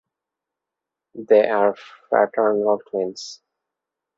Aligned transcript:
They 1.13 1.47
are 1.47 1.75
fraternal 2.09 2.79
twins. 2.89 3.39